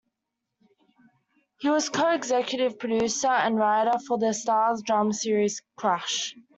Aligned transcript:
He 1.59 1.69
was 1.69 1.87
a 1.87 1.91
co-executive 1.91 2.79
producer 2.79 3.27
and 3.27 3.55
writer 3.55 3.99
for 4.07 4.17
the 4.17 4.31
Starz 4.33 4.83
drama 4.83 5.13
series 5.13 5.61
"Crash". 5.77 6.35